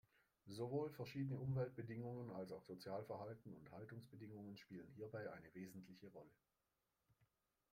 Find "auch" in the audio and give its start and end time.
2.51-2.63